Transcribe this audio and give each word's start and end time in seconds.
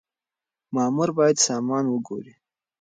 مامور 0.73 1.09
بايد 1.17 1.37
سامان 1.47 1.85
وګوري. 1.89 2.33